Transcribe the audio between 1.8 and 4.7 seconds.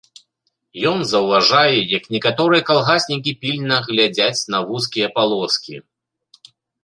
як некаторыя калгаснікі пільна глядзяць на